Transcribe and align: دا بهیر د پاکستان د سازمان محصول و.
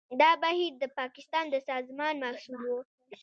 دا 0.21 0.29
بهیر 0.43 0.73
د 0.81 0.85
پاکستان 0.99 1.45
د 1.53 1.55
سازمان 1.69 2.13
محصول 2.23 2.61
و. 2.69 2.75